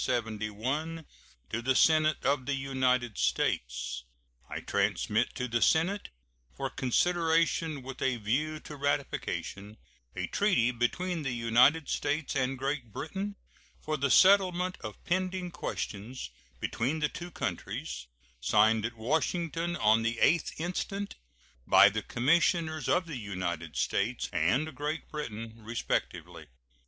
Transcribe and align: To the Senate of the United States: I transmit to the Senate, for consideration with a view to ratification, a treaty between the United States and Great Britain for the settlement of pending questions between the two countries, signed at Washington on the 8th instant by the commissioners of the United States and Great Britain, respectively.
To 0.07 1.03
the 1.61 1.75
Senate 1.75 2.25
of 2.25 2.47
the 2.47 2.55
United 2.55 3.19
States: 3.19 4.03
I 4.49 4.59
transmit 4.61 5.35
to 5.35 5.47
the 5.47 5.61
Senate, 5.61 6.09
for 6.57 6.71
consideration 6.71 7.83
with 7.83 8.01
a 8.01 8.17
view 8.17 8.59
to 8.61 8.75
ratification, 8.77 9.77
a 10.15 10.25
treaty 10.25 10.71
between 10.71 11.21
the 11.21 11.35
United 11.35 11.87
States 11.87 12.35
and 12.35 12.57
Great 12.57 12.91
Britain 12.91 13.35
for 13.79 13.95
the 13.95 14.09
settlement 14.09 14.79
of 14.83 14.97
pending 15.05 15.51
questions 15.51 16.31
between 16.59 16.97
the 16.97 17.07
two 17.09 17.29
countries, 17.29 18.07
signed 18.39 18.87
at 18.87 18.97
Washington 18.97 19.75
on 19.75 20.01
the 20.01 20.15
8th 20.19 20.59
instant 20.59 21.13
by 21.67 21.89
the 21.89 22.01
commissioners 22.01 22.89
of 22.89 23.05
the 23.05 23.17
United 23.19 23.75
States 23.77 24.27
and 24.33 24.73
Great 24.73 25.07
Britain, 25.09 25.57
respectively. 25.63 26.47